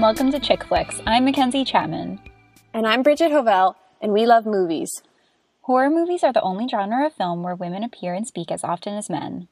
[0.00, 0.98] and welcome to Chick Flicks.
[1.06, 2.18] I'm Mackenzie Chapman.
[2.72, 5.02] And I'm Bridget Hovell, and we love movies.
[5.60, 8.94] Horror movies are the only genre of film where women appear and speak as often
[8.94, 9.48] as men.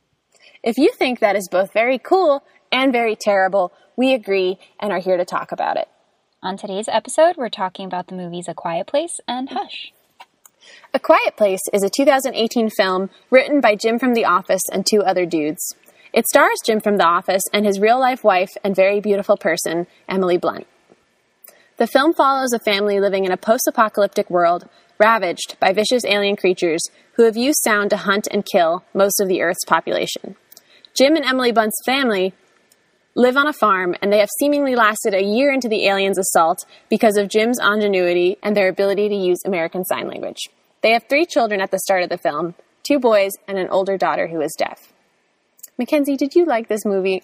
[0.62, 5.00] If you think that is both very cool and very terrible, we agree and are
[5.00, 5.88] here to talk about it.
[6.42, 9.92] On today's episode, we're talking about the movies A Quiet Place and Hush.
[10.94, 15.02] A Quiet Place is a 2018 film written by Jim from The Office and two
[15.02, 15.74] other dudes.
[16.12, 19.86] It stars Jim from The Office and his real life wife and very beautiful person,
[20.08, 20.66] Emily Blunt.
[21.76, 24.68] The film follows a family living in a post apocalyptic world
[24.98, 26.82] ravaged by vicious alien creatures
[27.12, 30.34] who have used sound to hunt and kill most of the Earth's population.
[30.96, 32.34] Jim and Emily Blunt's family
[33.14, 36.64] live on a farm, and they have seemingly lasted a year into the aliens' assault
[36.88, 40.48] because of Jim's ingenuity and their ability to use American Sign Language.
[40.82, 43.98] They have three children at the start of the film two boys and an older
[43.98, 44.92] daughter who is deaf.
[45.78, 47.22] Mackenzie, did you like this movie?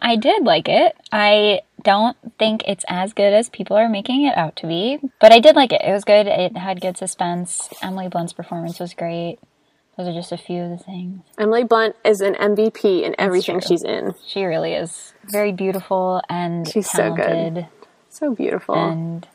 [0.00, 0.96] I did like it.
[1.12, 5.32] I don't think it's as good as people are making it out to be, but
[5.32, 5.82] I did like it.
[5.84, 6.26] It was good.
[6.26, 7.68] It had good suspense.
[7.82, 9.38] Emily Blunt's performance was great.
[9.96, 11.22] Those are just a few of the things.
[11.38, 14.14] Emily Blunt is an MVP in everything she's in.
[14.26, 17.26] She really is very beautiful and she's talented.
[17.26, 17.66] So good.
[18.08, 18.74] So beautiful.
[18.76, 19.28] And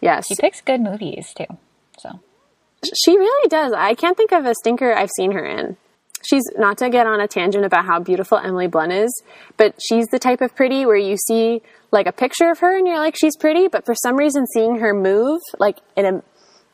[0.00, 0.28] yes.
[0.28, 1.58] She picks good movies too.
[1.98, 2.20] So
[2.94, 3.72] she really does.
[3.74, 5.76] I can't think of a stinker I've seen her in
[6.22, 9.22] she's not to get on a tangent about how beautiful Emily Blunt is,
[9.56, 12.86] but she's the type of pretty where you see like a picture of her and
[12.86, 16.22] you're like she's pretty, but for some reason seeing her move like in a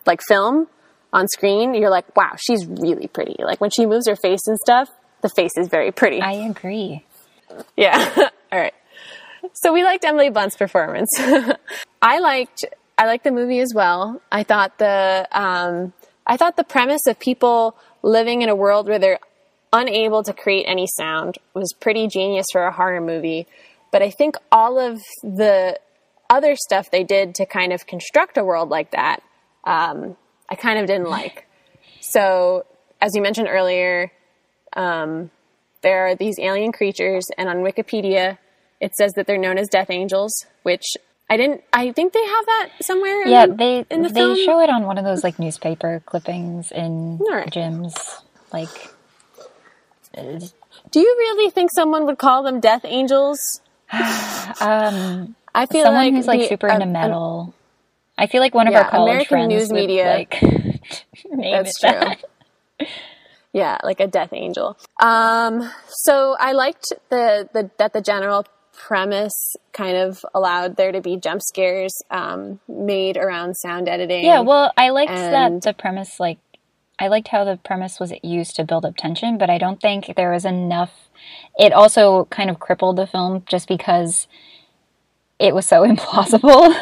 [0.06, 0.68] like film
[1.12, 3.36] on screen, you're like, wow, she's really pretty.
[3.38, 4.88] Like when she moves her face and stuff,
[5.20, 6.20] the face is very pretty.
[6.20, 7.04] I agree.
[7.76, 8.12] Yeah.
[8.52, 8.74] All right.
[9.54, 11.10] So we liked Emily Blunt's performance.
[12.02, 12.64] I liked
[12.98, 14.20] I liked the movie as well.
[14.30, 15.92] I thought the um,
[16.26, 19.18] I thought the premise of people living in a world where they're
[19.72, 23.46] unable to create any sound was pretty genius for a horror movie.
[23.90, 25.78] But I think all of the
[26.30, 29.22] other stuff they did to kind of construct a world like that,
[29.64, 30.16] um,
[30.48, 31.46] I kind of didn't like.
[32.00, 32.64] So,
[33.00, 34.10] as you mentioned earlier,
[34.74, 35.30] um,
[35.82, 38.38] there are these alien creatures, and on Wikipedia,
[38.80, 40.84] it says that they're known as death angels, which
[41.28, 41.62] I didn't.
[41.72, 43.26] I think they have that somewhere.
[43.26, 44.36] Yeah, in, they in the they film.
[44.36, 47.48] show it on one of those like newspaper clippings in Right.
[47.50, 47.94] gyms.
[48.52, 48.90] Like,
[50.14, 53.60] Do you really think someone would call them death angels?
[53.92, 57.54] um, I feel someone like who's like the- super um, into um, metal.
[58.18, 60.04] I feel like one of Yeah, our college American friends news would, media.
[60.04, 60.42] like
[61.30, 62.18] name That's it that.
[62.78, 62.86] true.
[63.52, 64.78] Yeah, like a death angel.
[65.02, 71.00] Um, so I liked the, the that the general premise kind of allowed there to
[71.02, 74.24] be jump scares um, made around sound editing.
[74.24, 76.38] Yeah, well, I liked that the premise, like,
[77.02, 80.14] I liked how the premise was used to build up tension, but I don't think
[80.16, 80.92] there was enough.
[81.58, 84.28] It also kind of crippled the film just because
[85.40, 86.72] it was so implausible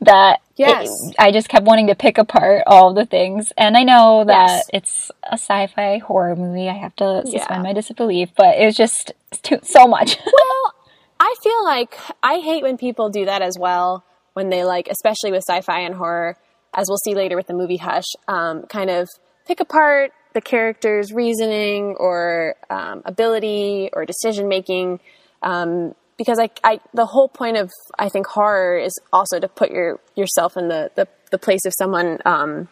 [0.00, 3.52] that it- I just kept wanting to pick apart all the things.
[3.56, 4.70] And I know that Yes.
[4.72, 6.68] it's a sci-fi horror movie.
[6.68, 7.68] I have to suspend Yeah.
[7.68, 9.12] my disbelief, but it was just
[9.42, 10.18] too, so much.
[10.26, 10.74] well,
[11.20, 14.04] I feel like I hate when people do that as well.
[14.32, 16.36] When they like, especially with sci-fi and horror,
[16.74, 19.08] as we'll see later with the movie Hush, um, kind of
[19.46, 25.00] pick apart the character's reasoning or um, ability or decision making.
[25.42, 29.70] Um, because I, I, the whole point of I think horror is also to put
[29.70, 32.68] your yourself in the the, the place of someone um,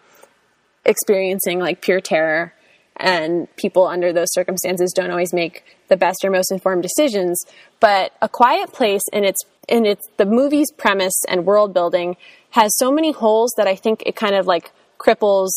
[0.85, 2.55] experiencing like pure terror
[2.97, 7.45] and people under those circumstances don't always make the best or most informed decisions
[7.81, 12.17] but a quiet place in its in its the movie's premise and world building
[12.51, 15.51] has so many holes that i think it kind of like cripples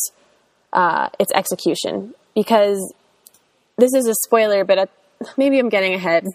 [0.72, 2.14] uh, its execution.
[2.34, 2.92] Because
[3.78, 4.90] this is a spoiler but at,
[5.38, 6.26] maybe i'm getting ahead.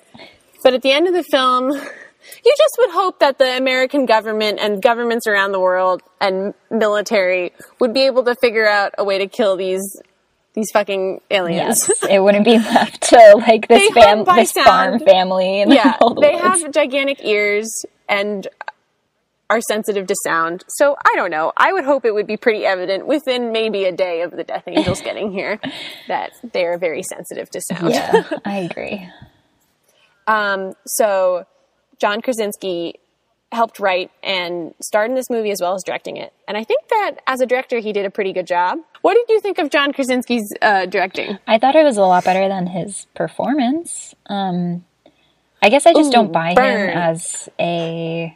[0.64, 1.72] But at the end of the film
[2.46, 7.52] you just would hope that the American government and governments around the world and military
[7.80, 10.02] would be able to figure out a way to kill these
[10.54, 11.90] these fucking aliens.
[11.90, 16.38] yes, it wouldn't be left to like this fam, this farm family yeah, the they
[16.38, 18.48] have gigantic ears and
[19.54, 20.64] are sensitive to sound.
[20.68, 21.54] So I don't know.
[21.56, 24.64] I would hope it would be pretty evident within maybe a day of the Death
[24.68, 25.60] Angels getting here
[26.08, 27.94] that they are very sensitive to sound.
[27.94, 29.08] Yeah, I agree.
[30.26, 31.46] Um, so
[32.00, 32.96] John Krasinski
[33.52, 36.34] helped write and starred in this movie as well as directing it.
[36.48, 38.80] And I think that as a director, he did a pretty good job.
[39.02, 41.38] What did you think of John Krasinski's uh, directing?
[41.46, 44.16] I thought it was a lot better than his performance.
[44.26, 44.86] Um,
[45.62, 46.90] I guess I just Ooh, don't buy burn.
[46.90, 48.36] him as a.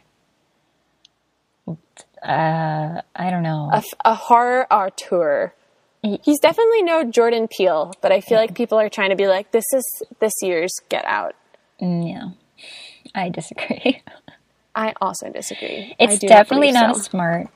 [2.22, 3.70] Uh, I don't know.
[3.72, 5.54] A, a horror auteur.
[6.02, 9.50] He's definitely no Jordan Peele, but I feel like people are trying to be like,
[9.50, 11.34] this is this year's Get Out.
[11.82, 12.70] Mm, yeah,
[13.14, 14.02] I disagree.
[14.74, 15.96] I also disagree.
[15.98, 17.02] It's definitely not as so.
[17.02, 17.48] smart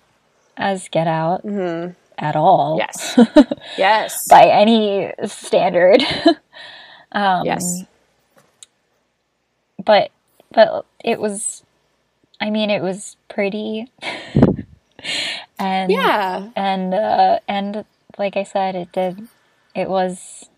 [0.56, 1.44] as Get Out
[2.18, 2.78] at all.
[2.78, 3.18] Yes.
[3.78, 4.18] yes.
[4.28, 6.02] By any standard.
[7.12, 7.62] um, yes.
[9.84, 10.10] But
[10.52, 11.62] but it was
[12.40, 13.90] I mean it was pretty
[15.58, 16.50] and Yeah.
[16.56, 17.84] and uh and
[18.18, 19.28] like I said it did
[19.74, 20.48] it was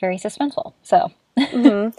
[0.00, 0.72] very suspenseful.
[0.82, 1.12] So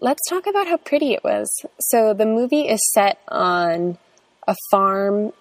[0.00, 1.48] Let's talk about how pretty it was.
[1.80, 3.98] So the movie is set on
[4.46, 5.32] a farm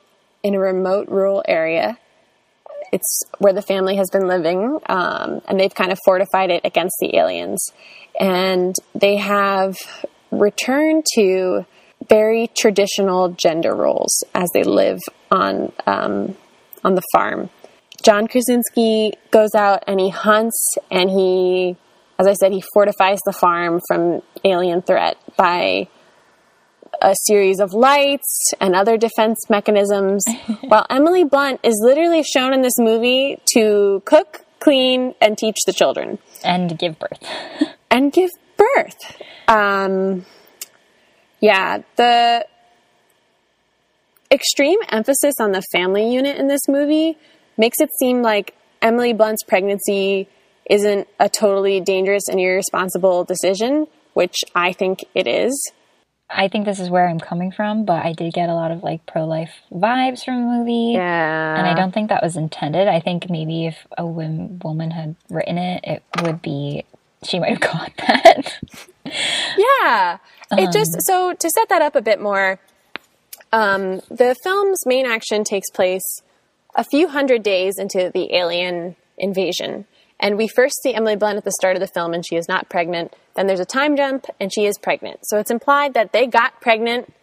[0.41, 1.99] in a remote rural area.
[2.91, 6.95] It's where the family has been living, um, and they've kind of fortified it against
[6.99, 7.71] the aliens.
[8.19, 9.75] And they have
[10.31, 11.65] returned to
[12.09, 14.99] very traditional gender roles as they live
[15.31, 16.35] on um,
[16.83, 17.49] on the farm.
[18.03, 21.75] John Krasinski goes out and he hunts and he,
[22.19, 25.87] as I said, he fortifies the farm from alien threat by
[27.01, 30.23] a series of lights and other defense mechanisms.
[30.61, 35.73] while Emily Blunt is literally shown in this movie to cook, clean, and teach the
[35.73, 37.19] children and give birth.
[37.91, 39.21] and give birth.
[39.47, 40.25] Um,
[41.39, 42.45] yeah, the
[44.31, 47.17] extreme emphasis on the family unit in this movie
[47.57, 50.27] makes it seem like Emily Blunt's pregnancy
[50.69, 55.71] isn't a totally dangerous and irresponsible decision, which I think it is.
[56.29, 58.83] I think this is where I'm coming from, but I did get a lot of
[58.83, 60.93] like pro life vibes from the movie.
[60.93, 61.55] Yeah.
[61.57, 62.89] And I don't think that was intended.
[62.89, 66.83] I think maybe if a wom- woman had written it, it would be,
[67.23, 68.59] she might have caught that.
[69.57, 70.17] Yeah.
[70.51, 72.59] It just so to set that up a bit more,
[73.53, 76.21] um, the film's main action takes place
[76.75, 79.85] a few hundred days into the alien invasion.
[80.19, 82.47] And we first see Emily Blunt at the start of the film and she is
[82.47, 83.15] not pregnant.
[83.35, 85.19] Then there's a time jump and she is pregnant.
[85.23, 87.13] So it's implied that they got pregnant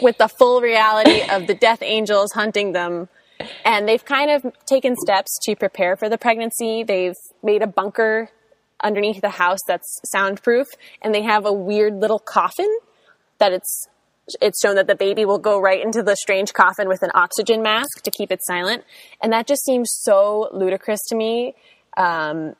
[0.00, 3.08] with the full reality of the death angels hunting them.
[3.64, 6.82] And they've kind of taken steps to prepare for the pregnancy.
[6.82, 8.30] They've made a bunker
[8.82, 10.66] underneath the house that's soundproof
[11.02, 12.68] and they have a weird little coffin
[13.38, 13.88] that it's
[14.42, 17.62] it's shown that the baby will go right into the strange coffin with an oxygen
[17.62, 18.84] mask to keep it silent
[19.22, 21.54] and that just seems so ludicrous to me
[21.96, 22.54] um,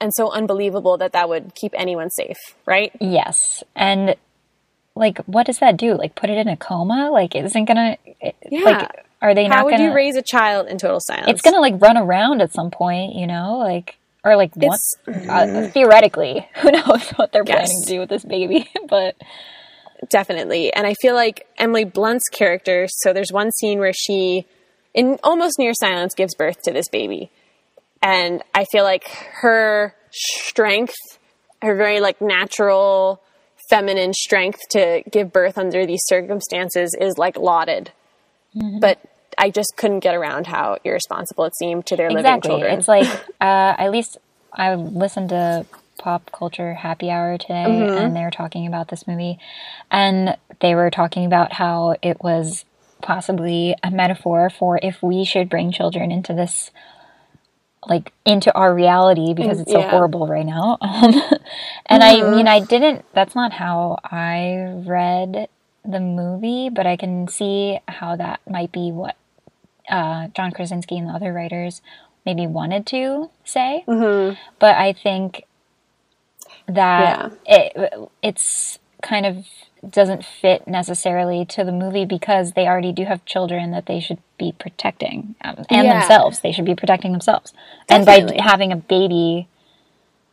[0.00, 2.36] and so unbelievable that that would keep anyone safe
[2.66, 3.64] right yes.
[3.74, 4.16] And
[4.96, 5.94] like, what does that do?
[5.96, 7.10] Like, put it in a coma?
[7.10, 7.96] Like, it isn't gonna,
[8.48, 8.60] Yeah.
[8.60, 11.42] like, are they how not would gonna, you raise a child in total silence it's
[11.42, 13.58] gonna like run around at some point, you know?
[13.58, 14.80] Like, or like, what?
[15.28, 17.68] Uh, theoretically, who knows what they're Yes.
[17.68, 18.68] planning to do with this baby?
[18.88, 19.16] but
[20.08, 20.72] definitely.
[20.72, 24.46] And I feel like Emily Blunt's character, so there's one scene where she,
[24.94, 27.30] in almost near silence, gives birth to this baby.
[28.02, 30.94] And I feel like her strength,
[31.62, 33.22] her very like natural
[33.70, 37.92] feminine strength to give birth under these circumstances is like lauded.
[38.80, 39.00] But
[39.38, 42.48] I just couldn't get around how irresponsible it seemed to their living exactly.
[42.50, 42.78] children.
[42.78, 43.06] It's like,
[43.40, 44.18] uh, at least
[44.52, 45.66] I listened to
[45.98, 47.96] Pop Culture Happy Hour today, Mm-hmm.
[47.98, 49.38] and they were talking about this movie,
[49.90, 52.64] and they were talking about how it was
[53.02, 56.70] possibly a metaphor for if we should bring children into this
[57.86, 59.90] like into our reality because it's so yeah.
[59.90, 61.12] horrible right now um,
[61.84, 62.30] and i Mm-hmm.
[62.36, 65.48] mean i didn't that's not how i read
[65.84, 69.16] the movie but i can see how that might be what
[69.90, 71.82] uh, john krasinski and the other writers
[72.26, 74.34] maybe wanted to say Mm-hmm.
[74.58, 75.44] but i think
[76.68, 79.44] that it it's kind of
[79.88, 84.16] doesn't fit necessarily to the movie because they already do have children that they should
[84.38, 85.98] be protecting um, and Yeah.
[86.00, 86.40] themselves.
[86.40, 87.52] They should be protecting themselves.
[87.90, 89.46] And by having a baby,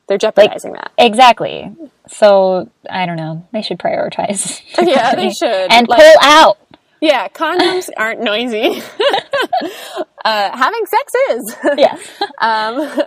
[0.07, 0.93] They're jeopardizing that.
[0.97, 1.69] exactly.
[2.07, 3.45] So I don't know.
[3.51, 4.61] They should prioritize.
[4.81, 5.69] Yeah, they should.
[5.69, 6.57] and Like- pull out.
[7.01, 8.81] Yeah, condoms aren't noisy.
[10.25, 11.55] uh, having sex is.
[11.77, 11.97] Yeah.
[12.41, 12.99] Um,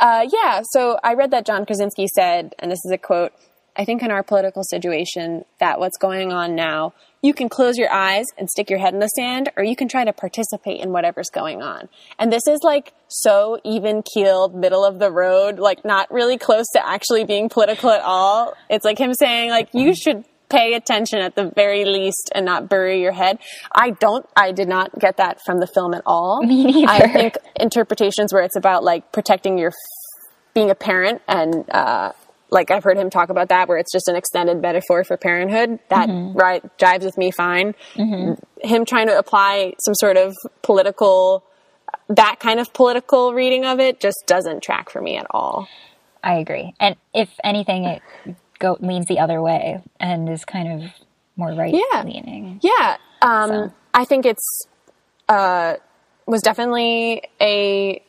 [0.00, 3.32] uh, yeah, so I read that John Krasinski said, and this is a quote
[3.76, 7.90] I think in our political situation, that what's going on now, you can close your
[7.90, 10.92] eyes and stick your head in the sand, or you can try to participate in
[10.92, 11.88] whatever's going on.
[12.18, 16.66] And this is like so even keeled, middle of the road, like not really close
[16.74, 18.54] to actually being political at all.
[18.70, 22.68] It's like him saying, like, you should pay attention at the very least and not
[22.68, 23.38] bury your head.
[23.72, 26.42] I don't, I did not get that from the film at all.
[26.46, 26.90] Me neither.
[26.90, 29.72] I think interpretations where it's about like protecting your
[30.54, 32.12] being a parent and uh,
[32.50, 35.80] like I've heard him talk about that where it's just an extended metaphor for parenthood
[35.88, 36.38] that mm-hmm.
[36.38, 37.74] right jives with me fine.
[37.94, 38.34] Mm-hmm.
[38.66, 41.44] Him trying to apply some sort of political
[41.92, 45.68] uh, that kind of political reading of it just doesn't track for me at all.
[46.22, 46.74] I agree.
[46.80, 48.02] And if anything, it
[48.64, 50.90] go leans the other way and is kind of
[51.36, 52.02] more right Yeah.
[52.02, 52.60] leaning.
[52.62, 53.72] Yeah, um, So.
[53.92, 54.66] I think it's
[55.28, 55.74] uh,
[56.26, 58.02] was definitely a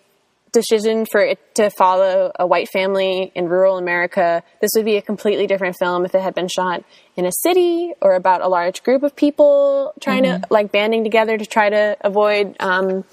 [0.52, 4.42] decision for it to follow a white family in rural America.
[4.62, 6.84] This would be a completely different film if it had been shot
[7.18, 11.38] in a city or about a large group of people trying to like banding together
[11.38, 13.04] to try to avoid um,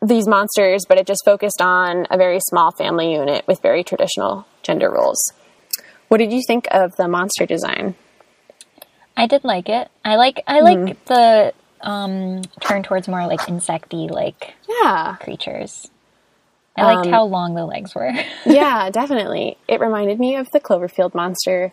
[0.00, 0.84] these monsters.
[0.88, 5.32] But it just focused on a very small family unit with very traditional gender roles.
[6.12, 7.94] What did you think of the monster design?
[9.16, 9.88] I did like it.
[10.04, 15.16] I like I like the um turn towards more like insecty like Yeah.
[15.20, 15.90] creatures.
[16.76, 18.12] I liked Um, how long the legs were.
[18.44, 19.56] yeah, definitely.
[19.66, 21.72] It reminded me of the Cloverfield monster.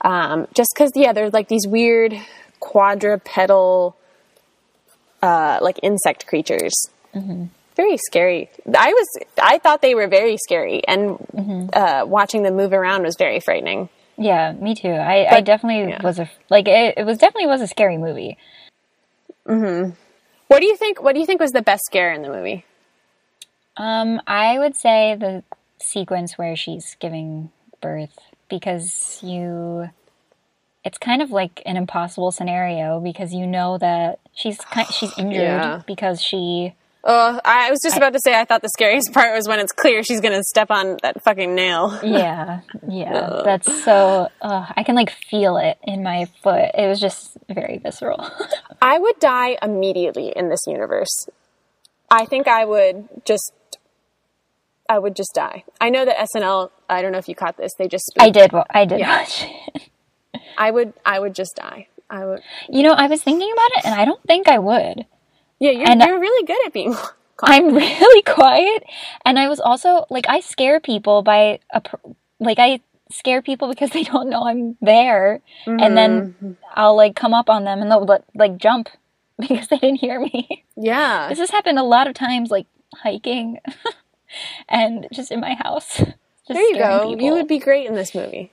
[0.00, 2.14] Um, just because, yeah, there's like these weird
[2.60, 3.96] quadrupedal,
[5.22, 6.72] uh, like insect creatures.
[7.76, 8.50] Very scary.
[8.76, 9.08] I was,
[9.42, 13.88] I thought they were very scary, and uh, watching them move around was very frightening.
[14.18, 14.90] yeah, me too.
[14.90, 16.02] I, I definitely yeah.
[16.02, 18.36] was a like it, it was definitely was a scary movie.
[19.44, 21.02] What do you think?
[21.02, 22.64] What do you think was the best scare in the movie?
[23.76, 25.42] Um, I would say the
[25.78, 27.50] sequence where she's giving
[27.80, 29.88] birth because you
[30.84, 35.40] it's kind of like an impossible scenario because you know that she's kind, she's injured
[35.40, 35.82] Yeah.
[35.86, 36.74] because she
[37.04, 38.38] Oh, I was just about to say.
[38.38, 41.52] I thought the scariest part was when it's clear she's gonna step on that fucking
[41.54, 41.98] nail.
[42.04, 46.70] yeah yeah that's so uh, I can like feel it in my foot.
[46.74, 48.24] It was just very visceral.
[48.82, 51.26] I would die immediately in this universe.
[52.10, 53.52] I think I would just
[54.88, 55.64] I would just die.
[55.80, 58.52] I know that SNL, I don't know if you caught this, they just I did
[58.52, 59.18] wa- I did Yeah.
[59.18, 59.44] watch
[59.74, 59.88] it.
[60.56, 61.88] I would I would just die.
[62.10, 65.06] I would You know, I was thinking about it and I don't think I would.
[65.62, 66.96] Yeah, you're And- you're really good at being
[67.44, 68.84] I'm really quiet,
[69.24, 71.82] and I was also like I scare people by a
[72.38, 76.52] like I scare people because they don't know I'm there, and then mm-hmm.
[76.74, 78.88] I'll like come up on them and they'll like jump
[79.38, 80.64] because they didn't hear me.
[80.76, 81.28] Yeah.
[81.28, 83.58] This has happened a lot of times, like hiking,
[84.68, 86.02] and just in my house.
[86.48, 87.16] There you go.
[87.18, 88.50] You would be great in this movie.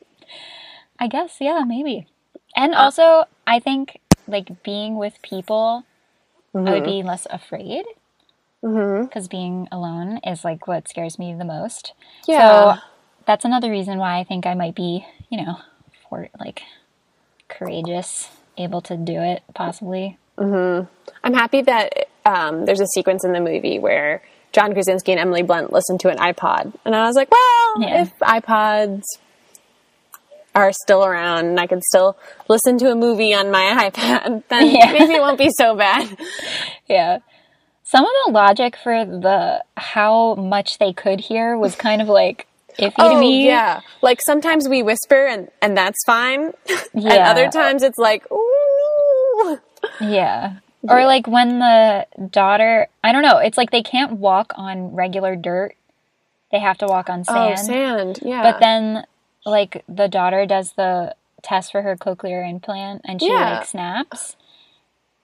[0.99, 2.07] I guess, yeah, maybe.
[2.55, 5.85] And uh also, I think like being with people,
[6.55, 7.85] I would be less afraid.
[8.61, 11.93] Because being alone is like what scares me the most.
[12.27, 12.75] Yeah.
[12.75, 12.81] So
[13.25, 15.59] that's another reason why I think I might be, you know,
[16.09, 16.63] for like
[17.47, 20.17] courageous, able to do it possibly.
[20.37, 20.85] Mm-hmm.
[21.23, 25.43] I'm happy that um, there's a sequence in the movie where John Krasinski and Emily
[25.43, 26.73] Blunt listen to an iPod.
[26.85, 28.01] And I was like, well, Yeah.
[28.01, 29.03] if iPods
[30.59, 34.67] are still around and I can still listen to a movie on my iPad, then
[34.67, 34.91] Yeah.
[34.91, 36.17] maybe it won't be so bad.
[36.87, 37.19] Yeah.
[37.83, 42.47] Some of the logic for the how much they could hear was kind of like
[42.79, 43.45] iffy to Oh, me.
[43.45, 43.81] yeah.
[44.01, 46.51] Like sometimes we whisper and, and that's fine.
[46.93, 47.29] and Yeah.
[47.31, 48.37] other times it's like, ooh.
[49.43, 49.59] No
[50.01, 50.53] Yeah.
[50.87, 55.35] Or like when the daughter, I don't know, it's like they can't walk on regular
[55.35, 55.75] dirt.
[56.51, 57.37] They have to walk on sand.
[57.51, 57.67] Oh, sand.
[57.67, 58.19] sand.
[58.23, 58.41] Yeah.
[58.51, 59.03] But then
[59.49, 63.57] like the daughter does the test for her cochlear implant and she Yeah.
[63.59, 64.35] like snaps.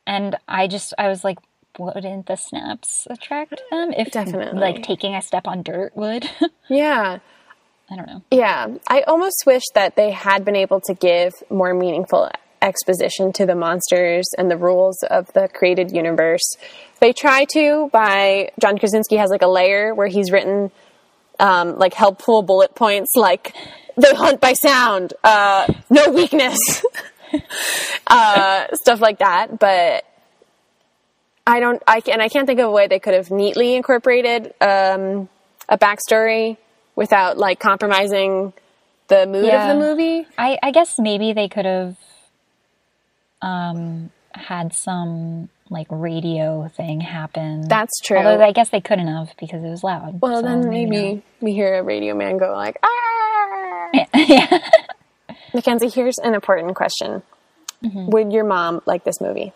[0.07, 1.39] And I just I was like
[1.77, 4.59] wouldn't the snaps attract them if Definitely.
[4.59, 6.29] like taking a step on dirt would?
[6.69, 7.19] yeah.
[7.91, 8.21] I don't know.
[8.31, 13.45] Yeah, I almost wish that they had been able to give more meaningful exposition to
[13.45, 16.49] the monsters and the rules of the created universe.
[16.99, 20.71] They try to by John Krasinski has like a layer where he's written
[21.39, 23.53] um, like helpful bullet points like
[23.97, 26.83] they hunt by sound, uh, no weakness,
[28.07, 29.59] uh, stuff like that.
[29.59, 30.05] But
[31.47, 33.75] I don't, I can, and I can't think of a way they could have neatly
[33.75, 35.29] incorporated um,
[35.69, 36.57] a backstory
[36.95, 38.53] without like compromising
[39.07, 39.71] the mood Yeah.
[39.71, 40.27] of the movie.
[40.37, 41.97] I, I guess maybe they could have
[43.41, 47.67] um, had some like radio thing happen.
[47.67, 48.17] That's true.
[48.17, 50.19] Although I guess they couldn't have because it was loud.
[50.21, 53.34] well, so then maybe we hear a radio man go like, ah.
[53.95, 54.09] Not.
[54.29, 54.59] yeah.
[55.53, 57.23] Mackenzie, here's an important question.
[57.83, 58.07] Mm-hmm.
[58.07, 59.53] Would your mom like this movie?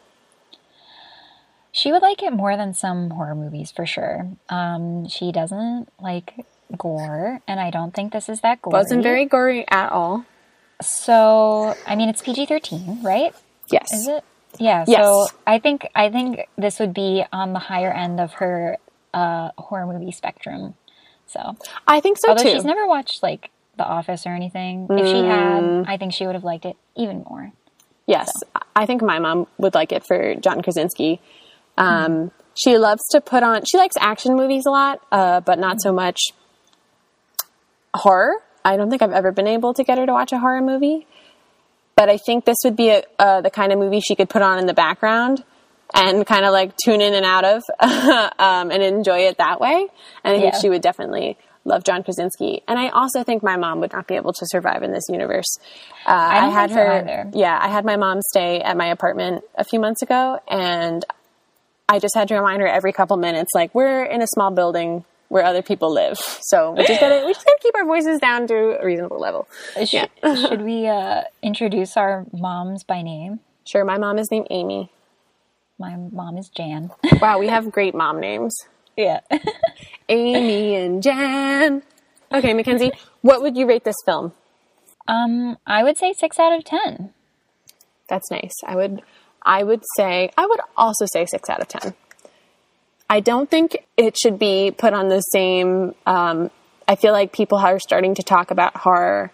[1.72, 4.28] She would like it more than some horror movies for sure.
[4.50, 6.46] Um, she doesn't like
[6.78, 8.74] gore, and I don't think this is that gory.
[8.74, 10.26] Wasn't very gory at all.
[10.82, 13.36] So, I mean, it's PG thirteen, right?
[13.72, 13.94] Yes.
[13.94, 14.24] Is it?
[14.58, 14.86] Yeah.
[14.88, 15.04] Yes.
[15.04, 18.78] So I think I think this would be on the higher end of her
[19.14, 20.76] uh, horror movie spectrum.
[21.28, 21.56] So,
[21.88, 22.50] I think so although too.
[22.50, 25.86] she's never watched like The Office or anything, if she had, Mm.
[25.88, 27.52] I think she would have liked it even more.
[28.06, 28.32] Yes,
[28.76, 31.20] I think my mom would like it for John Krasinski.
[31.78, 33.64] Um, She loves to put on.
[33.66, 36.20] She likes action movies a lot, uh, but not so much
[37.94, 38.34] horror.
[38.66, 41.08] I don't think I've ever been able to get her to watch a horror movie.
[41.96, 44.42] but I think this would be a, uh, the kind of movie she could put
[44.42, 45.44] on in the background
[45.94, 47.62] and kind of like tune in and out of
[48.40, 49.86] um, and enjoy it that way.
[50.24, 52.64] And I think she would definitely love John Krasinski.
[52.68, 55.58] And I also think my mom would not be able to survive in this universe.
[56.06, 57.32] Uh, I, don't had her, either.
[57.34, 61.04] yeah, I had my mom stay at my apartment a few months ago, and
[61.88, 65.06] I just had to remind her every couple minutes, like we're in a small building
[65.28, 68.48] where other people live, so we just gotta we just gotta keep our voices down
[68.48, 69.48] to a reasonable level.
[69.86, 70.06] Sh- Yeah.
[70.36, 73.40] should we uh, introduce our moms by name?
[73.68, 74.92] Sure, my mom is named Amy.
[75.78, 76.90] My mom is Jan.
[77.22, 78.56] Wow, we have great mom names.
[78.98, 79.20] Yeah.
[80.10, 81.84] Amy and Jan.
[82.32, 82.92] Okay, Mackenzie,
[83.22, 84.34] what would you rate this film?
[85.08, 87.14] um, I would say six out of ten.
[88.08, 88.54] That's nice.
[88.66, 89.02] I would
[89.42, 91.94] I would say I would also say 6 out of 10.
[93.10, 96.52] I don't think it should be put on the same um,
[96.88, 99.32] I feel like people are starting to talk about horror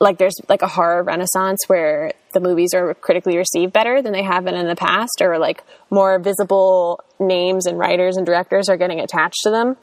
[0.00, 4.22] like there's like a horror renaissance where the movies are critically received better than they
[4.22, 8.76] have been in the past or like more visible names and writers and directors are
[8.78, 9.76] getting attached to them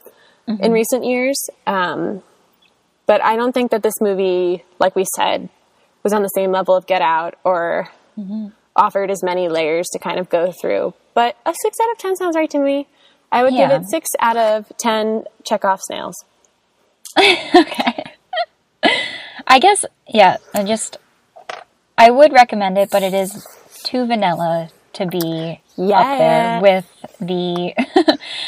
[0.48, 1.38] in recent years.
[1.66, 2.22] Um,
[3.06, 5.48] but i don't think that this movie like we said
[6.02, 7.88] was on the same level of get out or
[8.76, 10.94] offered as many layers to kind of go through.
[11.14, 12.86] But a 6 out of 10 sounds right to me.
[13.32, 13.68] I would Yeah.
[13.68, 16.14] give it 6 out of 10 check off snails
[17.18, 18.04] okay.
[19.48, 20.98] I guess, yeah, I just,
[21.96, 23.46] I would recommend it, but it is
[23.82, 26.86] too vanilla to be up there with
[27.18, 27.74] the,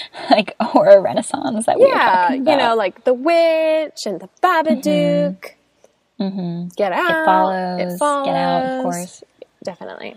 [0.30, 4.68] like, horror renaissance that we were Yeah, you know, like The Witch and The mm-hmm.
[4.68, 5.52] Babadook.
[6.20, 6.68] Mm-hmm.
[6.76, 7.10] Get out.
[7.10, 8.82] It follows, Get Out, of Follows.
[8.82, 9.24] course.
[9.64, 10.16] Definitely.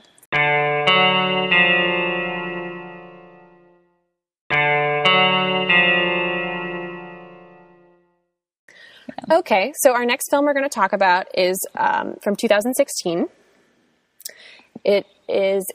[9.31, 13.27] Okay, so our next film we're going to talk about is um, from 2016.
[14.83, 15.65] It is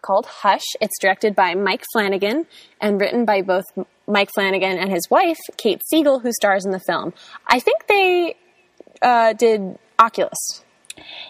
[0.00, 0.64] called Hush.
[0.80, 2.46] It's directed by Mike Flanagan
[2.80, 3.64] and written by both
[4.06, 7.12] Mike Flanagan and his wife, Kate Siegel, who stars in the film.
[7.46, 8.36] I think they
[9.02, 10.64] uh, did Oculus.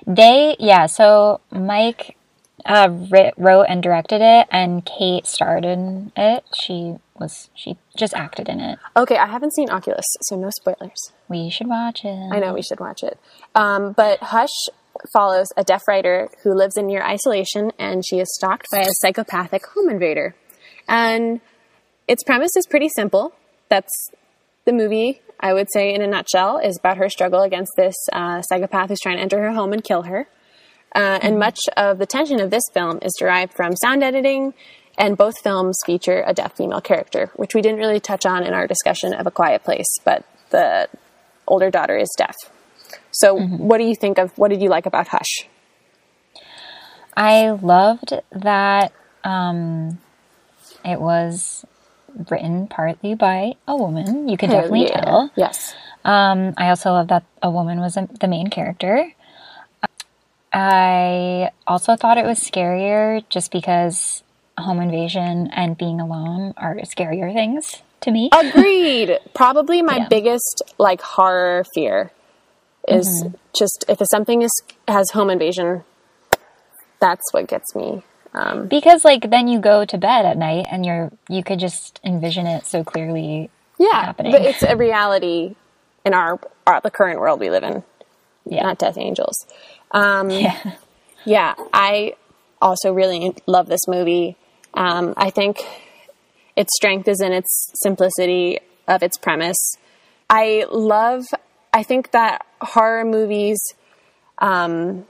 [0.07, 2.17] They, yeah, so Mike
[2.65, 6.45] uh, writ, wrote and directed it, and Kate starred in it.
[6.55, 8.79] She was, she just acted in it.
[8.97, 11.13] Okay, I haven't seen Oculus, so no spoilers.
[11.29, 12.33] We should watch it.
[12.33, 13.19] I know we should watch it.
[13.55, 14.69] Um, but Hush
[15.13, 18.91] follows a deaf writer who lives in near isolation and she is stalked by a
[18.91, 20.35] psychopathic home invader.
[20.89, 21.41] And
[22.07, 23.35] its premise is pretty simple.
[23.69, 24.11] That's
[24.65, 28.43] the movie, I would say, in a nutshell, is about her struggle against this uh,
[28.43, 30.27] psychopath who's trying to enter her home and kill her.
[30.95, 34.55] Uh, and much of the tension of this film is derived from sound editing,
[34.97, 38.53] and both films feature a deaf female character, which we didn't really touch on in
[38.55, 40.89] our discussion of A Quiet Place, but the
[41.47, 42.37] older daughter is deaf.
[43.11, 45.49] So, what do you think of what did you like about Hush?
[47.17, 49.99] I loved that um,
[50.85, 51.65] it was
[52.31, 54.29] written partly by a woman.
[54.29, 55.01] You could definitely Yeah.
[55.01, 55.31] tell.
[55.37, 55.75] Yes.
[56.05, 59.13] Um, I also love that a woman was a, the main character.
[60.53, 64.23] I also thought it was scarier just because
[64.59, 68.31] home invasion and being alone are scarier things to me.
[68.33, 69.19] Agreed.
[69.35, 70.09] Probably my Yeah.
[70.09, 72.11] biggest like horror fear
[72.87, 74.53] is just if something is
[74.89, 75.85] has home invasion.
[77.01, 78.03] That's what gets me.
[78.35, 82.01] Um, because like then you go to bed at night and you're you could just
[82.05, 83.51] envision it so clearly.
[83.79, 84.33] yeah, happening.
[84.33, 85.55] but it's a reality
[86.05, 87.83] in our, our the current world we live in.
[88.45, 88.63] Yeah.
[88.65, 89.47] Not Death Angels.
[89.91, 90.59] Um, Yeah.
[91.25, 92.17] Yeah, I
[92.61, 94.37] also really love this movie.
[94.75, 95.59] Um, I think
[96.57, 99.77] its strength is in its simplicity of its premise.
[100.29, 101.25] I love,
[101.73, 103.59] I think that horror movies,
[104.39, 105.07] um,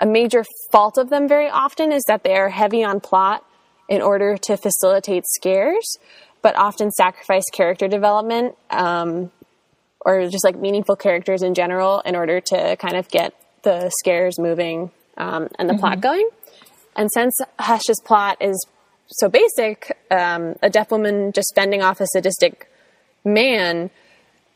[0.00, 3.44] a major fault of them very often is that they are heavy on plot
[3.88, 5.98] in order to facilitate scares,
[6.42, 9.30] but often sacrifice character development um,
[10.00, 14.38] or just like meaningful characters in general in order to kind of get the scares
[14.38, 16.28] moving um, and the plot going.
[16.96, 18.66] And since Hush's plot is
[19.08, 22.70] so basic, um, a deaf woman just fending off a sadistic
[23.24, 23.90] man,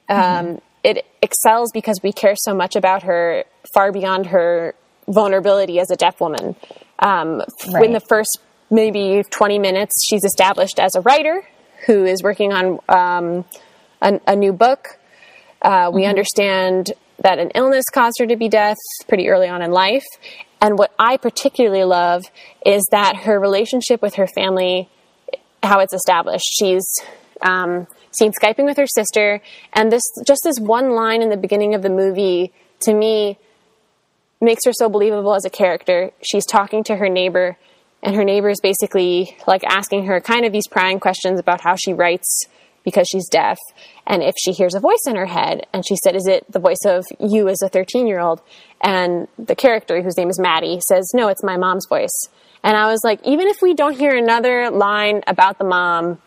[0.08, 4.74] um, it excels because we care so much about her far beyond her
[5.08, 6.56] vulnerability as a deaf woman.
[6.98, 7.84] Um, Right.
[7.84, 11.42] In the first maybe 20 minutes, she's established as a writer
[11.86, 13.44] who is working on um,
[14.02, 14.98] a, a new book.
[15.62, 18.76] Uh, we understand that an illness caused her to be deaf
[19.08, 20.04] pretty early on in life.
[20.60, 22.24] And what I particularly love
[22.66, 24.88] is that her relationship with her family,
[25.62, 26.46] how it's established.
[26.58, 26.84] She's
[27.42, 29.40] um, seen Skyping with her sister,
[29.72, 33.38] and this just this one line in the beginning of the movie to me
[34.40, 36.10] makes her so believable as a character.
[36.22, 37.56] She's talking to her neighbor,
[38.02, 41.76] and her neighbor is basically like asking her kind of these prying questions about how
[41.76, 42.46] she writes
[42.88, 43.58] because she's deaf.
[44.06, 46.58] And if she hears a voice in her head and she said is it the
[46.58, 48.40] voice of you as a 13 year old
[48.80, 52.28] and the character whose name is maddie says no it's my mom's voice.
[52.64, 56.18] And i was like even if we don't hear another line about the mom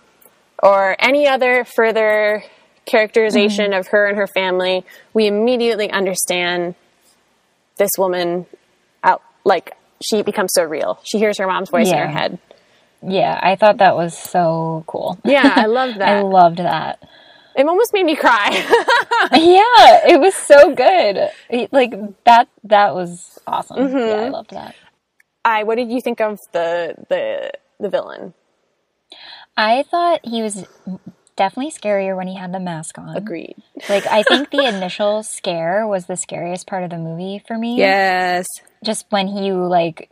[0.62, 2.43] or any other further
[2.86, 3.80] characterization mm-hmm.
[3.80, 6.76] of her and her family we immediately understand
[7.78, 8.45] this woman
[9.04, 11.00] out like she becomes so real.
[11.04, 12.04] She hears her mom's voice yeah.
[12.04, 12.39] in her head
[13.03, 15.19] yeah, I thought that was so cool.
[15.23, 16.09] Yeah, I loved that.
[16.09, 17.01] I loved that.
[17.55, 18.49] It almost made me cry.
[19.33, 21.29] yeah, it was so good.
[21.71, 23.77] Like that that was awesome.
[23.77, 23.97] Mm-hmm.
[23.97, 24.75] Yeah, I loved that.
[25.43, 28.33] I what did you think of the the the villain?
[29.57, 30.65] I thought he was
[31.35, 33.15] definitely scarier when he had the mask on.
[33.17, 33.55] Agreed.
[33.89, 37.77] Like I think the initial scare was the scariest part of the movie for me.
[37.77, 38.47] Yes.
[38.83, 40.09] Just when he like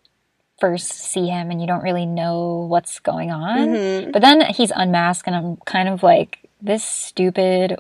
[0.60, 3.70] first see him and you don't really know what's going on.
[3.70, 4.12] Mm-hmm.
[4.12, 7.78] But then he's unmasked and I'm kind of like this stupid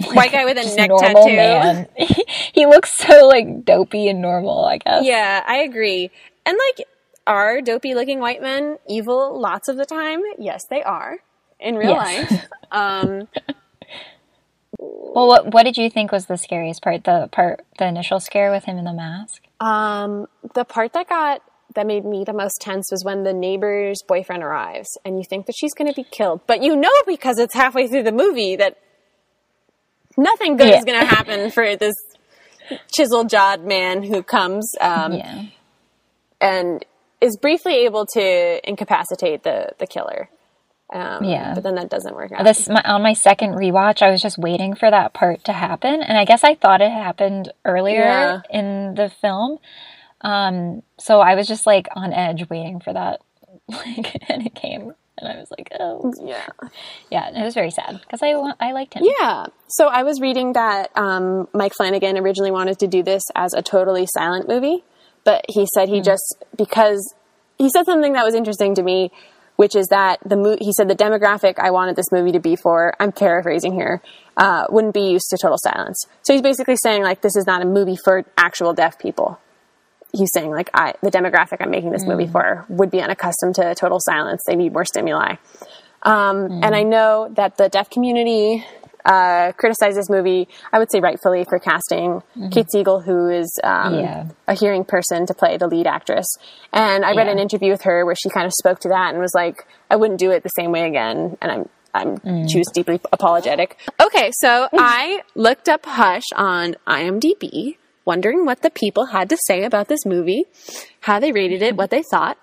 [0.00, 1.36] like, white guy with a neck tattoo.
[1.36, 1.88] Man.
[2.52, 5.04] he looks so like dopey and normal, I guess.
[5.04, 6.10] Yeah, I agree.
[6.46, 6.86] And like
[7.26, 10.22] are dopey looking white men evil lots of the time?
[10.38, 11.18] Yes, they are
[11.60, 12.30] in real yes.
[12.30, 12.46] life.
[12.70, 13.28] Um
[14.78, 17.04] Well, what what did you think was the scariest part?
[17.04, 19.42] The part the initial scare with him in the mask?
[19.60, 21.42] Um the part that got
[21.74, 25.46] that made me the most tense was when the neighbor's boyfriend arrives and you think
[25.46, 28.56] that she's going to be killed, but you know because it's halfway through the movie
[28.56, 28.78] that
[30.16, 30.78] nothing good yeah.
[30.78, 31.94] is going to happen for this
[32.90, 35.44] chisel jawed man who comes um, yeah.
[36.40, 36.84] and
[37.20, 40.28] is briefly able to incapacitate the the killer.
[40.90, 42.44] Um, yeah, but then that doesn't work out.
[42.44, 46.02] This my, on my second rewatch, I was just waiting for that part to happen,
[46.02, 48.40] and I guess I thought it happened earlier yeah.
[48.50, 49.58] in the film.
[50.20, 53.20] Um, so I was just like on edge waiting for that.
[53.70, 56.46] Like, and it came, and I was like, oh, yeah,
[57.10, 57.28] yeah.
[57.28, 59.02] it was very sad because I I liked him.
[59.20, 59.46] Yeah.
[59.68, 63.60] So I was reading that um, Mike Flanagan originally wanted to do this as a
[63.60, 64.84] totally silent movie,
[65.24, 66.04] but he said he mm.
[66.04, 67.14] just because
[67.58, 69.10] he said something that was interesting to me,
[69.56, 72.56] which is that the mo- he said the demographic I wanted this movie to be
[72.56, 72.94] for.
[72.98, 74.00] I'm paraphrasing here.
[74.34, 76.06] Uh, wouldn't be used to total silence.
[76.22, 79.38] So he's basically saying like this is not a movie for actual deaf people
[80.12, 82.08] he's saying like I, the demographic I'm making this mm.
[82.08, 84.42] movie for would be unaccustomed to total silence.
[84.46, 85.36] They need more stimuli.
[86.02, 86.64] Um, mm.
[86.64, 88.64] And I know that the deaf community
[89.04, 90.48] uh, criticized this movie.
[90.72, 92.50] I would say rightfully for casting mm-hmm.
[92.50, 94.28] Kate Siegel, who is um, yeah.
[94.46, 96.26] a hearing person, to play the lead actress.
[96.72, 97.32] And I read yeah.
[97.32, 99.96] an interview with her where she kind of spoke to that and was like, "I
[99.96, 102.50] wouldn't do it the same way again." And I'm I'm mm.
[102.50, 103.78] choose deeply apologetic.
[104.00, 107.76] Okay, so I looked up Hush on IMDb
[108.08, 110.46] wondering what the people had to say about this movie,
[111.00, 112.38] how they rated it, what they thought.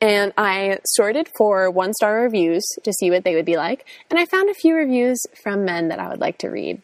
[0.00, 3.86] And I sorted for one star reviews to see what they would be like.
[4.10, 6.80] And I found a few reviews from men that I would like to read.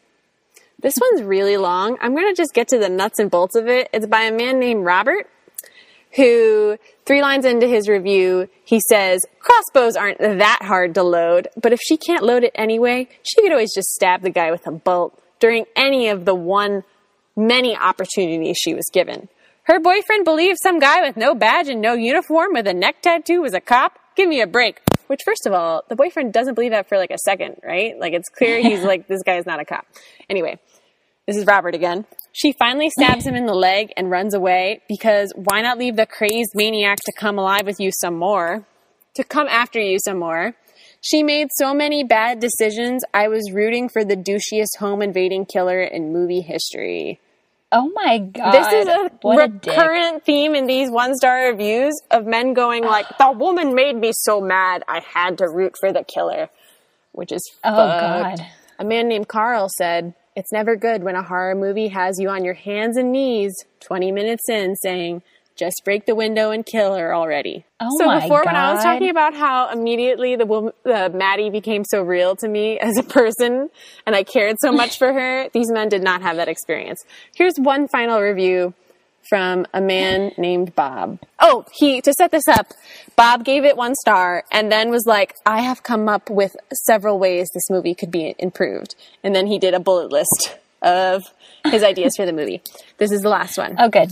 [0.79, 1.97] This one's really long.
[2.01, 3.89] I'm going to just get to the nuts and bolts of it.
[3.91, 5.27] It's by a man named Robert,
[6.15, 11.73] who, three lines into his review, he says, Crossbows aren't that hard to load, but
[11.73, 14.71] if she can't load it anyway, she could always just stab the guy with a
[14.71, 16.83] bolt during any of the one
[17.35, 19.29] many opportunities she was given.
[19.63, 23.41] Her boyfriend believed some guy with no badge and no uniform with a neck tattoo
[23.41, 23.99] was a cop?
[24.15, 24.81] Give me a break.
[25.07, 27.97] Which, first of all, the boyfriend doesn't believe that for like a second, right?
[27.99, 29.85] Like, it's clear he's like, this guy is not a cop.
[30.29, 30.59] Anyway,
[31.27, 32.05] this is Robert again.
[32.33, 36.05] She finally stabs him in the leg and runs away because why not leave the
[36.05, 38.65] crazed maniac to come alive with you some more?
[39.15, 40.55] To come after you some more.
[41.01, 45.81] She made so many bad decisions, I was rooting for the douchiest home invading killer
[45.81, 47.19] in movie history.
[47.71, 48.51] Oh my god.
[48.51, 52.83] This is a what recurrent a theme in these one star reviews of men going
[52.83, 56.49] like, the woman made me so mad I had to root for the killer.
[57.13, 58.39] Which is Oh fucked.
[58.39, 58.47] god.
[58.77, 62.45] A man named Carl said, It's never good when a horror movie has you on
[62.45, 65.23] your hands and knees 20 minutes in saying,
[65.61, 67.65] just break the window and kill her already.
[67.79, 68.19] Oh my god.
[68.19, 68.45] so before God.
[68.47, 72.47] when I was talking about how immediately the woman, the Maddie became so real to
[72.47, 73.69] me as a person
[74.07, 77.05] and I cared so much for her, these men did not have that experience.
[77.35, 78.73] Here's one final review
[79.29, 81.19] from a man named Bob.
[81.39, 82.73] Oh, he, to set this up,
[83.15, 87.19] Bob gave it one star and then was like, I have come up with several
[87.19, 88.95] ways this movie could be improved.
[89.23, 91.21] And then he did a bullet list of
[91.65, 92.63] his ideas for the movie.
[92.97, 93.75] This is the last one.
[93.77, 94.09] Oh, good.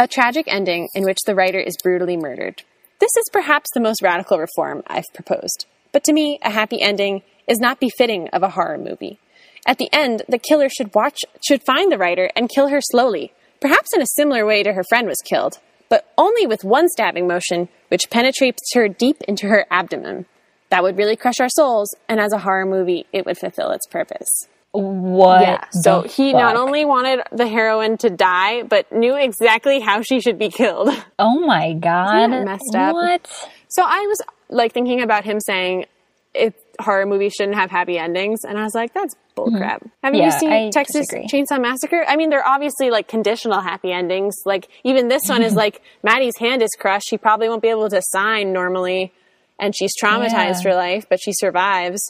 [0.00, 2.62] A tragic ending in which the writer is brutally murdered.
[3.00, 5.66] This is perhaps the most radical reform I've proposed.
[5.92, 9.18] But to me, a happy ending is not befitting of a horror movie.
[9.66, 13.34] At the end, the killer should watch should find the writer and kill her slowly,
[13.60, 15.58] perhaps in a similar way to her friend was killed,
[15.90, 20.24] but only with one stabbing motion, which penetrates her deep into her abdomen.
[20.70, 23.86] That would really crush our souls, and as a horror movie, it would fulfill its
[23.86, 24.48] purpose.
[24.72, 25.40] What?
[25.42, 25.64] Yeah.
[25.70, 30.38] So he not only wanted the heroine to die, but knew exactly how she should
[30.38, 30.90] be killed.
[31.18, 32.28] Oh my god.
[32.44, 32.94] messed up?
[32.94, 33.50] What?
[33.68, 35.84] So I was like thinking about him saying
[36.32, 39.86] if horror movies shouldn't have happy endings, and I was like, that's bullcrap.
[40.02, 41.26] Have you seen I Texas disagree.
[41.26, 42.04] Chainsaw Massacre?
[42.08, 44.34] I mean, they're obviously like conditional happy endings.
[44.46, 47.08] Like even this one is like Maddie's hand is crushed.
[47.10, 49.12] She probably won't be able to sign normally,
[49.58, 50.60] and she's traumatized Yeah.
[50.62, 52.00] for life, but she survives.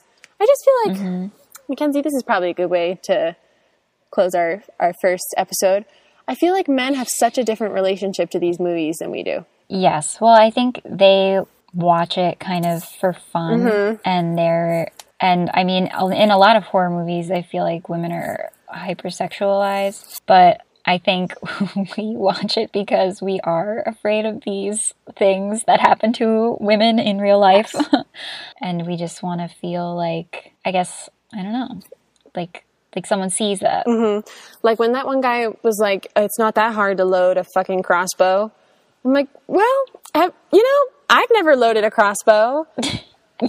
[0.40, 1.26] I just feel like Mm-hmm.
[1.70, 3.36] Mackenzie, this is probably a good way to
[4.10, 5.84] close our our first episode.
[6.28, 9.46] I feel like men have such a different relationship to these movies than we do.
[9.68, 10.20] Yes.
[10.20, 11.40] Well, I think they
[11.72, 13.96] watch it kind of for fun Mm-hmm.
[14.04, 18.10] and they're and I mean in a lot of horror movies I feel like women
[18.10, 21.34] are hypersexualized, but I think
[21.96, 27.18] we watch it because we are afraid of these things that happen to women in
[27.20, 27.74] real life.
[28.60, 31.80] and we just want to feel like I guess I don't know.
[32.34, 32.64] Like
[32.94, 33.86] like someone sees that.
[34.62, 37.82] Like when that one guy was like, "It's not that hard to load a fucking
[37.82, 38.50] crossbow."
[39.04, 42.66] I'm like, "Well, you know, I've never loaded a crossbow.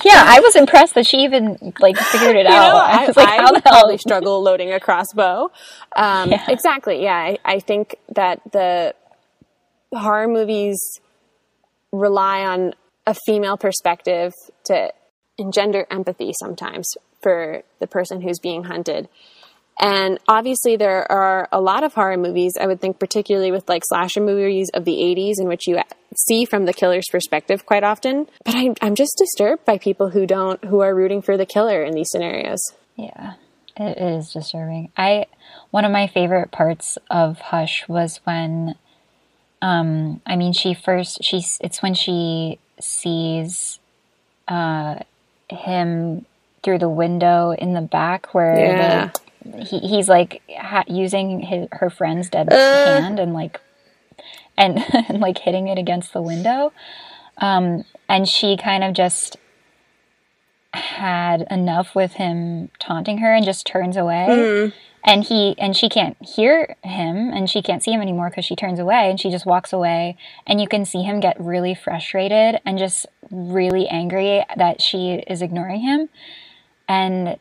[0.06, 2.52] Yeah, I was impressed that she even like figured it out.
[2.52, 3.74] know, I I, was like, I how the hell?
[3.80, 5.52] probably struggle loading a crossbow."
[5.98, 6.46] Um, Yeah.
[6.48, 7.04] Exactly.
[7.04, 8.96] Yeah, I, I think that the
[9.94, 10.80] horror movies
[11.92, 12.74] rely on
[13.06, 14.32] a female perspective
[14.68, 14.94] to
[15.38, 16.88] engender empathy sometimes
[17.22, 19.10] for the person who's being hunted.
[19.80, 23.84] And obviously, there are a lot of horror movies, I would think, particularly with like
[23.86, 25.80] slasher movies of the 80s, in which you
[26.16, 28.28] see from the killer's perspective quite often.
[28.46, 31.84] But I, I'm just disturbed by people who don't, who are rooting for the killer
[31.84, 32.60] in these scenarios.
[32.96, 33.34] Yeah,
[33.76, 34.92] it is disturbing.
[34.96, 35.26] I
[35.72, 38.76] one of my favorite parts of Hush was when,
[39.62, 43.80] um, I mean, she first she's it's when she sees,
[44.48, 45.00] uh,
[45.50, 46.26] him
[46.64, 49.10] through the window in the back where Yeah.
[49.46, 52.56] the, he, he's like ha- using his her friend's dead Uh.
[52.86, 53.60] hand and like
[54.58, 54.78] and,
[55.10, 56.72] and like hitting it against the window.
[57.38, 59.38] Um and she kind of just
[60.74, 64.72] had enough with him taunting her and just turns away.
[65.04, 68.56] And he and she can't hear him and she can't see him anymore because she
[68.56, 70.16] turns away and she just walks away.
[70.46, 75.42] And you can see him get really frustrated and just really angry that she is
[75.42, 76.10] ignoring him
[76.88, 77.38] and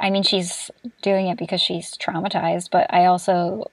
[0.00, 0.70] i mean she's
[1.02, 3.70] doing it because she's traumatized but i also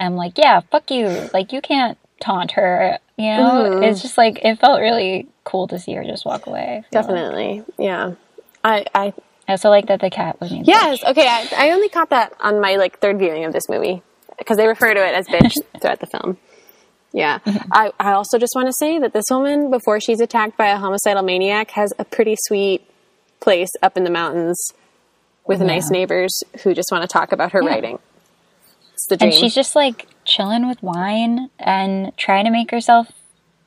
[0.00, 3.82] am like yeah fuck you like you can't taunt her you know mm-hmm.
[3.82, 6.90] it's just like it felt really cool to see her just walk away feel like.
[6.90, 7.64] Definitely.
[7.78, 8.14] Yeah.
[8.64, 9.12] I, I,
[9.48, 11.02] I also like that the cat was named yes.
[11.04, 11.26] Okay.
[11.26, 14.02] I, I only caught that on my like third viewing of this movie
[14.38, 16.38] because they refer to it as bitch throughout the film.
[17.12, 17.40] Yeah.
[17.40, 17.72] Mm-hmm.
[17.72, 20.76] I, I also just want to say that this woman, before she's attacked by a
[20.76, 22.82] homicidal maniac, has a pretty sweet
[23.42, 24.72] place up in the mountains
[25.46, 27.98] with nice neighbors who just want to talk about her writing.
[28.94, 29.30] It's the dream.
[29.30, 33.08] and she's just like chilling with wine and trying to make herself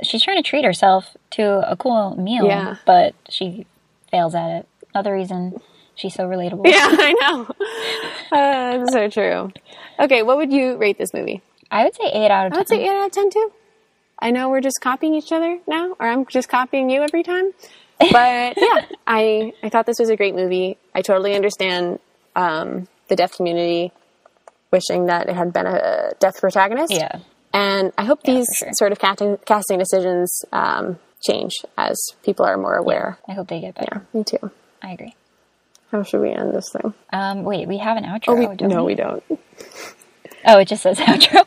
[0.02, 2.76] she's trying to treat herself to a cool meal Yeah.
[2.86, 3.66] but she
[4.10, 5.60] fails at it another reason
[5.96, 7.14] she's so relatable yeah, I
[8.32, 8.38] know.
[8.38, 9.52] Uh, so true.
[10.00, 11.42] Okay, what would you rate this movie?
[11.72, 13.52] i would say 8 out of 10 I would say 8 out of 10 too.
[14.20, 17.52] I know we're just copying each other now, or I'm just copying you every time.
[18.00, 20.78] But yeah, I, I thought this was a great movie.
[20.94, 22.00] I totally understand
[22.36, 23.92] um, the deaf community
[24.72, 26.94] wishing that it had been a deaf protagonist.
[26.94, 27.20] yeah
[27.54, 28.70] And I hope these sure.
[28.74, 33.18] sort of casting, casting decisions um, change as people are more aware.
[33.30, 34.52] i hope they get better Me too.
[34.84, 35.16] i agree
[35.92, 36.94] How should we end this thing?
[37.14, 38.94] um wait we have an outro We, don't no, we?
[38.94, 39.24] we don't.
[40.46, 41.42] oh it just says outro